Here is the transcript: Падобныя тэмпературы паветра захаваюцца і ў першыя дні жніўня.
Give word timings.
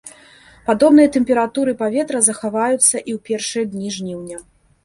Падобныя 0.69 1.11
тэмпературы 1.15 1.75
паветра 1.83 2.21
захаваюцца 2.31 2.81
і 2.81 3.11
ў 3.17 3.23
першыя 3.29 3.71
дні 3.75 3.89
жніўня. 3.99 4.37